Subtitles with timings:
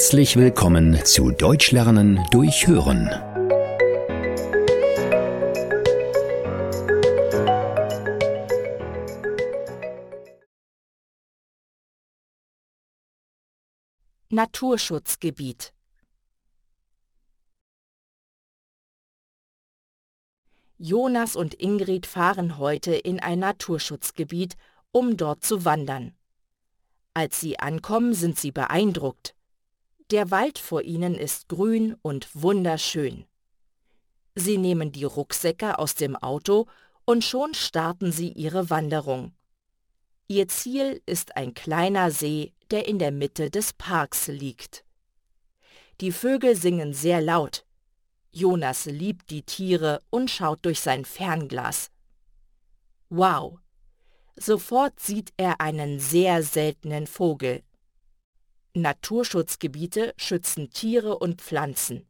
[0.00, 3.10] Herzlich willkommen zu Deutsch lernen durch Hören.
[14.30, 15.74] Naturschutzgebiet
[20.78, 24.56] Jonas und Ingrid fahren heute in ein Naturschutzgebiet,
[24.92, 26.14] um dort zu wandern.
[27.12, 29.34] Als sie ankommen, sind sie beeindruckt.
[30.10, 33.26] Der Wald vor ihnen ist grün und wunderschön.
[34.34, 36.66] Sie nehmen die Rucksäcke aus dem Auto
[37.04, 39.32] und schon starten sie ihre Wanderung.
[40.26, 44.84] Ihr Ziel ist ein kleiner See, der in der Mitte des Parks liegt.
[46.00, 47.64] Die Vögel singen sehr laut.
[48.32, 51.90] Jonas liebt die Tiere und schaut durch sein Fernglas.
[53.10, 53.58] Wow!
[54.36, 57.62] Sofort sieht er einen sehr seltenen Vogel.
[58.74, 62.06] Naturschutzgebiete schützen Tiere und Pflanzen.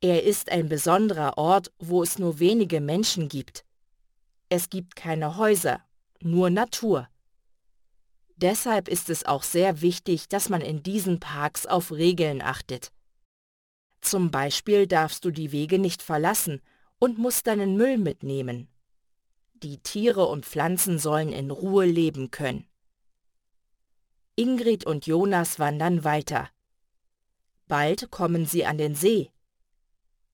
[0.00, 3.64] Er ist ein besonderer Ort, wo es nur wenige Menschen gibt.
[4.48, 5.82] Es gibt keine Häuser,
[6.20, 7.08] nur Natur.
[8.36, 12.90] Deshalb ist es auch sehr wichtig, dass man in diesen Parks auf Regeln achtet.
[14.00, 16.60] Zum Beispiel darfst du die Wege nicht verlassen
[16.98, 18.68] und musst deinen Müll mitnehmen.
[19.62, 22.66] Die Tiere und Pflanzen sollen in Ruhe leben können.
[24.36, 26.50] Ingrid und Jonas wandern weiter.
[27.68, 29.30] Bald kommen sie an den See.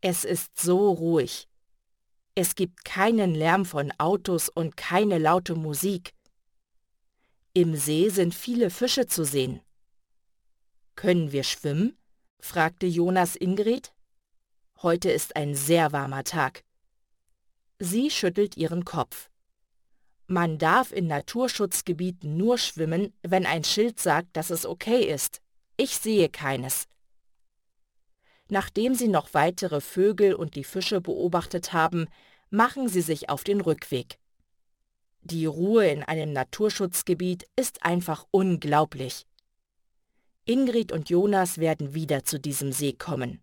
[0.00, 1.48] Es ist so ruhig.
[2.34, 6.14] Es gibt keinen Lärm von Autos und keine laute Musik.
[7.52, 9.60] Im See sind viele Fische zu sehen.
[10.94, 11.98] Können wir schwimmen?
[12.40, 13.92] fragte Jonas Ingrid.
[14.80, 16.64] Heute ist ein sehr warmer Tag.
[17.78, 19.28] Sie schüttelt ihren Kopf.
[20.32, 25.40] Man darf in Naturschutzgebieten nur schwimmen, wenn ein Schild sagt, dass es okay ist.
[25.76, 26.86] Ich sehe keines.
[28.48, 32.06] Nachdem sie noch weitere Vögel und die Fische beobachtet haben,
[32.48, 34.20] machen sie sich auf den Rückweg.
[35.22, 39.26] Die Ruhe in einem Naturschutzgebiet ist einfach unglaublich.
[40.44, 43.42] Ingrid und Jonas werden wieder zu diesem See kommen.